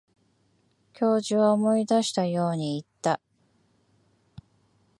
[0.95, 3.21] 教授は思い出したように言った。